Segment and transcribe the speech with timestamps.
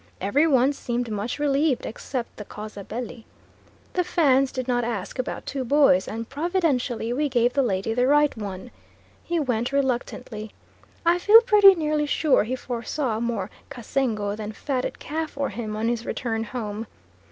[0.19, 3.23] Every one seemed much relieved, except the causa belli.
[3.93, 8.07] The Fans did not ask about two boys and providentially we gave the lady the
[8.07, 8.71] right one.
[9.23, 10.53] He went reluctantly.
[11.05, 15.87] I feel pretty nearly sure he foresaw more kassengo than fatted calf for him on
[15.87, 16.87] his return home.